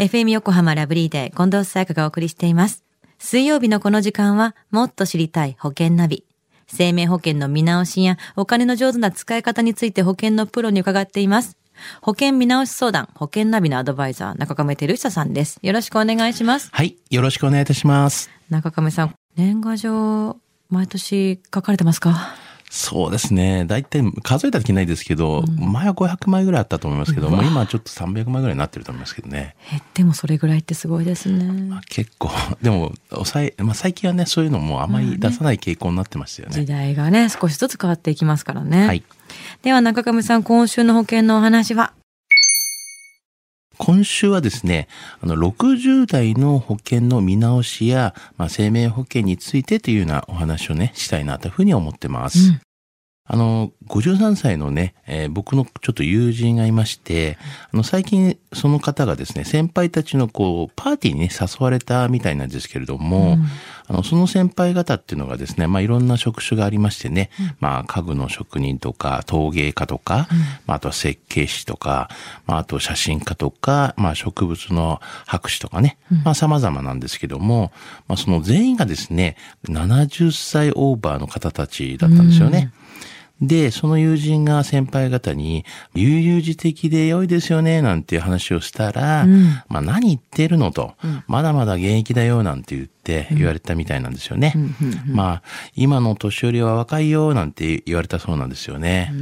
[0.00, 2.82] FM 横浜ラブリーデー近藤沙耶香がお送りしています。
[3.18, 6.24] 水曜日のこの時間はもっと知りたい保険ナビ。
[6.66, 11.58] 生命保険の見直しやお金の上手な使い方について保険のプロに伺っています。
[12.00, 15.58] 保険見直し相談、保険ナビのアドバイザー、中亀照久さんです。
[15.60, 16.70] よろしくお願いします。
[16.72, 16.96] はい。
[17.10, 18.30] よろしくお願いいたします。
[18.48, 20.38] 中亀さん、年賀状、
[20.70, 22.36] 毎年書かれてますか？
[22.72, 23.64] そうですね。
[23.66, 29.56] 大体数えた時ないですけど、前は500枚ぐらいあったと思いますけども、今はちょっと300枚ぐらいになってると思いますけどね。
[29.68, 31.44] 減ってもそれぐらいってすごいですね。
[31.44, 32.30] まあ、結構、
[32.62, 36.54] でも、抑え、まあ最近はね、そういうのもあまり出さない傾向になってましたよね。
[36.54, 38.86] 時代がね、少しずつ変わっていきますからね。
[38.86, 39.02] はい。
[39.62, 41.92] では中亀さん、今週の保険のお話は
[43.80, 44.88] 今週はですね、
[45.22, 52.50] あの、60代の保険の見直しや、まあ、生命保険についてというようなお話をね、したいなというふうに思ってます。
[52.50, 52.60] うん
[53.32, 57.38] あの、53歳のね、えー僕のちょっと友人がいまして、
[57.72, 63.38] あの、最近その方がですね、先輩たちのこう、パーティーにね、誘われたみたいなんですけれども、
[63.86, 70.26] あの、その先輩方っていうのがですね、まあ、いろんな職種がありましてね、まあ、家具の職人とか、陶芸家とか、
[70.66, 72.10] まあ、あとは設計士とか、
[72.46, 77.70] まあ、あと写真家とか、まあ、植物の博士とかね、まあ、様々なんですけども、
[78.08, 79.36] まあ、その全員がですね、
[79.68, 82.72] 70歳オーバーの方たちだったんですよね。
[83.40, 89.62] で、その友人が先輩方に、悠々自適で良いですよね、なんていう話をしたら、うん。
[89.68, 90.94] まあ何言ってるのと、
[91.26, 94.54] まだまだ現役だよ、なんて言って言われたみたいなんですよね。
[95.06, 95.42] まあ、
[95.74, 99.12] 今の年寄りは若いよ、なんて言われたそうなんですよね。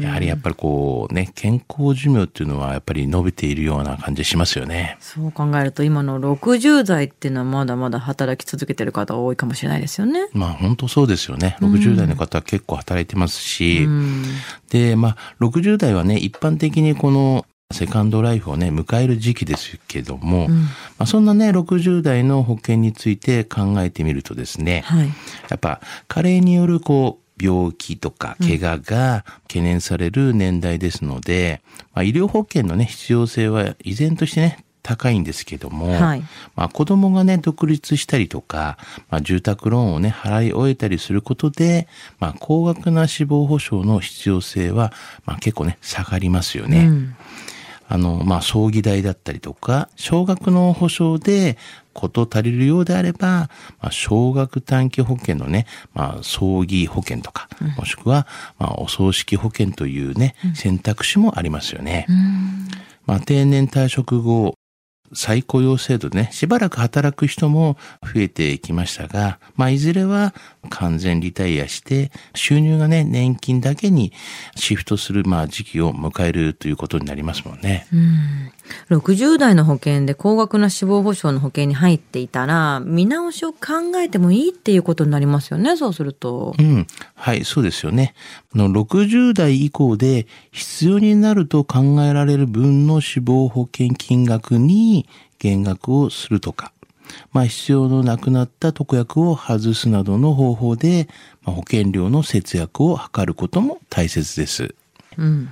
[0.00, 4.96] やはりやっぱりこうね、健康寿命っていうのはやっぱり伸びているような感じしますよね。
[5.00, 10.28] そう考えると今の60代っていうのはまだまだ働き続けてる方多いかもしれないですよね。
[10.32, 11.56] まあ本当そうですよね。
[11.60, 14.24] 60代の方は結構働いてますし、うん
[14.70, 20.54] で、まあ、60代はね、一般的にこのセカンドライフをね、迎える時期ですけども、ま
[21.00, 25.08] あ、そんなね、60代の保険について考えてみるとですね、はい。
[25.50, 31.60] やっぱ、加齢によるこう、病気とか怪我が懸念される年代ですので、
[31.92, 36.22] まあ、医療保険のね、必要性は依然としてね、高いんですけども、はい
[36.56, 38.78] まあ、子供がね、独立したりとか、
[39.10, 41.86] まあ、住宅ローンをね、払い終えたりすることで、
[42.18, 44.90] まあ、高額な死亡保障の必要性は、
[45.26, 46.86] まあ、結構ね、下がりますよね。
[46.86, 47.14] うん
[47.88, 51.56] あの、まあ、葬儀代だったりとか、少額の保証で、
[51.94, 53.50] こと足りるようであれば、
[53.80, 58.28] まあ、少額短期保険のね、まあ、葬儀保険とか、もしくは、
[58.58, 62.06] まあ、お葬式保険というね、選択肢もありますよね。
[63.06, 64.54] まあ、定年退職後、
[65.12, 70.34] 再雇用制度ね、しばらく働く人も増えてきましたが、まあ、いずれは
[70.70, 74.12] 完全リタイアして、収入がね、年金だけに
[74.56, 77.86] シフトする、まあ、時期を迎えるということになりますもんね。
[78.90, 83.58] 60代の保険で高額な死亡保障の保険に入っていたら、見直しを考
[83.96, 86.54] えてもいいっていうことになりますよね、そうすると。
[86.58, 86.86] うん。
[87.14, 88.14] はい、そうですよね。
[88.54, 95.08] あの、60代以降で必要になると考えられる分の死亡保険金額に
[95.38, 96.72] 減額をするとか、
[97.32, 101.08] まあ、必要のなくなった特約を外すなどの方法で、
[101.42, 104.74] まあ、保険料の節約を図ることも大切です。
[105.16, 105.48] うん。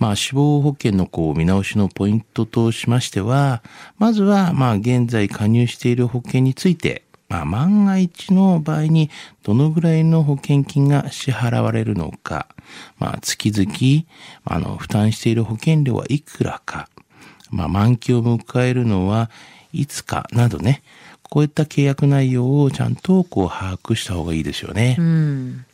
[0.00, 3.62] まあ、死亡保険のこう見直しのポイントとしましては、
[3.98, 9.10] まずは、まあ、現在加入している保険について、まあ、万が一の場合に
[9.42, 12.48] どのぐらいの保険金が支払われるのか、
[12.98, 14.06] まあ、月々、
[14.44, 16.88] あの、負担している保険料はいくらか、
[17.50, 19.30] まあ、満期を迎えるのは
[19.74, 20.82] いつかなどね、
[21.22, 24.96] こういった契約内容をちゃんとこう把握した方がいいですよね。
[24.98, 25.66] うん。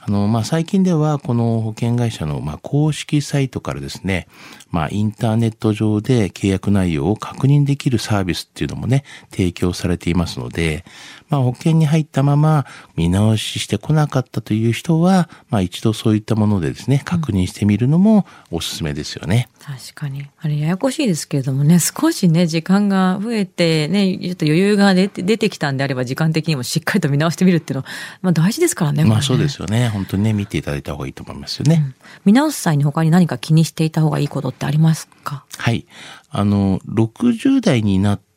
[0.00, 4.28] あの、まあ、最近では、この保険会社の、ま、公式サイトからですね、
[4.70, 10.84] まあ、インターネット上で契約内容を確認できるサービスっていうのもね、提供されていますので、
[11.28, 12.66] まあ、保険に入ったまま
[12.96, 19.48] 見直ししてこなかったという人は、まあ、一度そういったものでですね、確認してみるのもおすすめですよね。
[19.60, 20.26] 確かに。
[20.40, 27.88] あれ、ややこしいですけれどもね、少しね、時間が増えて、ね、ちょっと余裕が出て出てきたんであれば、時間的にもしっかりと見直してみるっていうのは、
[28.22, 29.04] まあ大事ですからね。
[29.04, 29.88] まあ、そうですよね。
[29.88, 31.94] 本当にね、見ていただいた方がいいと思いますよね。
[32.24, 35.44] 見直す際に他に何か気にしていた方がいいことってありますか？
[35.58, 35.86] はい。
[36.30, 38.27] あの、60代になって、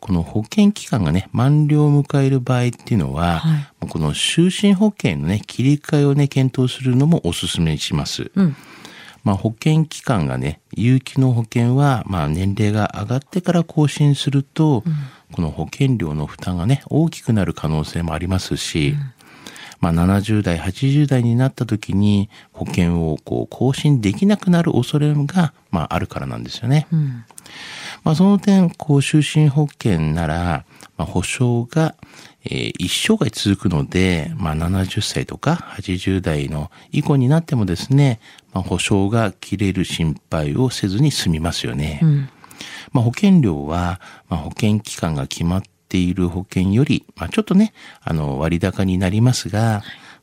[0.00, 8.30] この保険期間がね、満了を迎える場合っていうのは、はいこの就寝保険のね、切り替えをね、検討するのもお勧めします。
[8.34, 8.56] うん。
[9.24, 14.82] まあ、保険期間がね、有期の保険は、まあ、年齢が上がってから更新すると、
[15.32, 18.94] この保険料の負担がね、大きくなる可能性もありますし、
[19.80, 26.86] まあ、70代、80代になった時に保険をこう更新できなくなる恐れが、まあ、あるからなんですよね。
[26.92, 27.24] うん。
[28.04, 30.64] まあ、その点、こう、終身保険なら、
[30.96, 31.94] まあ、保証が、
[32.44, 38.20] えー、一生涯続くので、まあ、70歳とか80代の以降になってもですね、
[38.52, 42.00] まあ、保証が切れる心配をせずに済みますよね。
[42.02, 42.28] うん、
[42.92, 49.82] まあ、保険料は、まあ、保険期間が決まっている保険より、まあ、ちょっとね、あの、割高になりますが、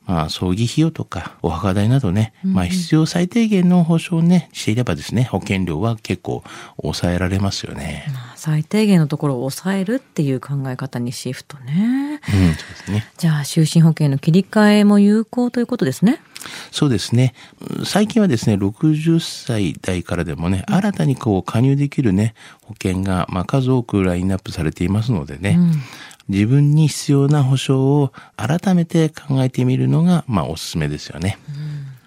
[0.09, 6.43] まあ、葬儀費用とかお墓代などね、まあ、必要最低限の保証をね、していればですね、保険料は結構
[6.81, 8.07] 抑えられますよね。
[8.35, 12.21] 最低限のところを抑えるっていう考え方にシフトね。
[12.33, 13.07] うん、そうですね。
[13.19, 16.19] じゃあ、就寝保険の切り替えも有効ということですね？
[16.71, 17.35] そうですね。
[17.85, 22.33] 最近はですね、60歳代からでもね、新たにこう加入できるね、
[22.63, 25.73] 保険が、まあ、数多くラインナップされていますのでね、うん
[26.29, 31.39] 自分に必要な保障を改めて考えてみるのが、まあ、おすすめですよね。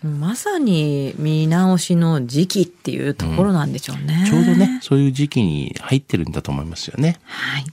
[0.04, 7.18] うん、まさに見直しの時期っていうところなんでしょうね、うん、ちょうどね、そういう時期に入ってるんだと思いますよね。
[7.24, 7.64] はい。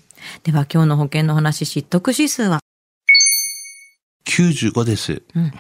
[0.44, 2.60] では今日の保険の話、知得指数は
[4.28, 5.22] ？95です。
[5.36, 5.54] うん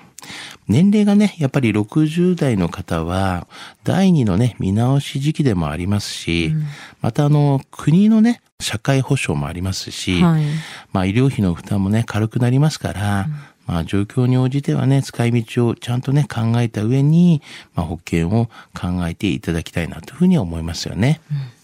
[0.70, 3.48] 年齢がね、やっぱり60代の方は、
[3.84, 6.64] 第二のね、見直し時期でもありますし、うん、
[7.02, 10.44] またあの、国のね、社会保障もありますし、はい、
[10.94, 13.26] まあ医療費の負担もね、軽くなりますから、
[13.68, 17.42] うん、まあ状況に応じてはね、使い道をちゃんとね、考えた上に、
[17.74, 18.46] まあ保険を
[18.80, 21.20] 考えていただきたいなというふうに思いますよね。
[21.32, 21.59] うん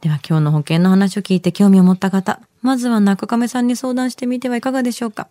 [0.00, 5.28] では今日の保険の話を聞いて興味を持った方、まずは中亀さんに相談してみてはいかがでしょうか。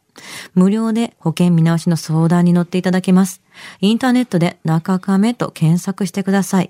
[0.53, 3.41] 無料で保険見直しの相談に乗っていただけます。
[3.81, 6.69] インターネットで中亀と検索してください。